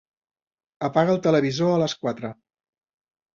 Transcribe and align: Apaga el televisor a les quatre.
Apaga 0.87 1.13
el 1.17 1.21
televisor 1.27 1.75
a 1.75 1.77
les 1.83 1.95
quatre. 2.07 2.33